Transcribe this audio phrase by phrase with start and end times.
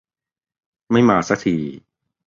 [0.91, 1.55] ไม่มาซะที